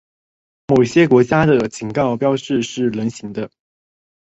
[0.65, 3.51] 某些国家的警告标志是菱形的。